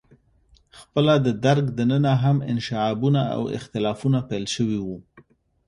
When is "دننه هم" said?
1.77-2.37